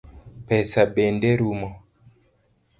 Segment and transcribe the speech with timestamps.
[0.47, 1.69] Pesa bende rumo.